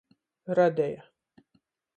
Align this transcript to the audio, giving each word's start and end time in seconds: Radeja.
Radeja. 0.59 1.03